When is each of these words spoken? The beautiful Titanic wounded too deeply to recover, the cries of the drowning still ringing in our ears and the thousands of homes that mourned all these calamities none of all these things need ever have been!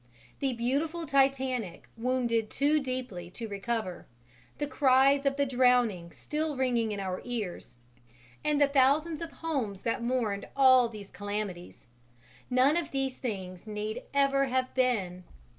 The 0.39 0.53
beautiful 0.53 1.05
Titanic 1.05 1.87
wounded 1.95 2.49
too 2.49 2.79
deeply 2.79 3.29
to 3.29 3.47
recover, 3.47 4.07
the 4.57 4.65
cries 4.65 5.27
of 5.27 5.35
the 5.35 5.45
drowning 5.45 6.11
still 6.11 6.57
ringing 6.57 6.91
in 6.91 6.99
our 6.99 7.21
ears 7.23 7.75
and 8.43 8.59
the 8.59 8.67
thousands 8.67 9.21
of 9.21 9.31
homes 9.31 9.83
that 9.83 10.01
mourned 10.03 10.47
all 10.55 10.89
these 10.89 11.11
calamities 11.11 11.85
none 12.49 12.77
of 12.77 12.85
all 12.85 12.89
these 12.93 13.17
things 13.17 13.67
need 13.67 14.01
ever 14.11 14.45
have 14.45 14.73
been! 14.73 15.23